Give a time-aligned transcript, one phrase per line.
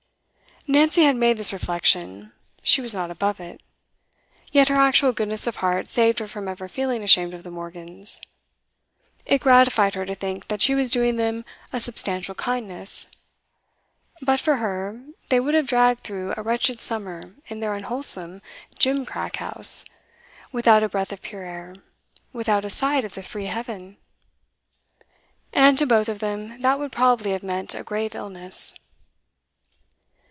[0.67, 3.61] Nancy had made this reflection; she was not above it.
[4.51, 8.21] Yet her actual goodness of heart saved her from ever feeling ashamed of the Morgans.
[9.25, 13.07] It gratified her to think that she was doing them a substantial kindness;
[14.21, 18.43] but for her, they would have dragged through a wretched summer in their unwholesome,
[18.77, 19.83] jimcrack house,
[20.51, 21.73] without a breath of pure air,
[22.33, 23.97] without a sight of the free heaven.
[25.51, 28.75] And to both of them that would probably have meant a grave illness.